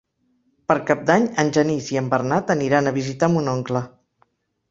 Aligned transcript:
Per 0.71 0.75
Cap 0.85 1.03
d'Any 1.09 1.25
en 1.43 1.51
Genís 1.57 1.91
i 1.95 1.99
en 2.01 2.09
Bernat 2.13 2.53
aniran 2.55 2.89
a 2.89 2.93
visitar 2.97 3.29
mon 3.35 3.53
oncle. 3.55 3.83